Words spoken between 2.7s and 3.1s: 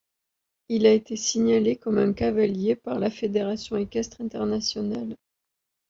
par